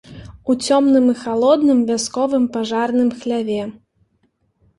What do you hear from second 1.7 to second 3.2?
вясковым пажарным